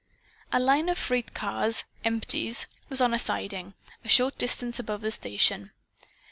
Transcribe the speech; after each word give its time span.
A 0.51 0.59
line 0.59 0.89
of 0.89 0.97
freight 0.97 1.35
cars 1.35 1.83
"empties" 2.03 2.65
was 2.89 3.01
on 3.01 3.13
a 3.13 3.19
siding, 3.19 3.75
a 4.03 4.09
short 4.09 4.35
distance 4.39 4.79
above 4.79 5.01
the 5.01 5.11
station. 5.11 5.73